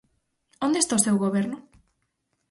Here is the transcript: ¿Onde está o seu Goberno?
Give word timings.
¿Onde 0.65 0.77
está 0.81 0.93
o 0.97 1.03
seu 1.05 1.15
Goberno? 1.23 1.57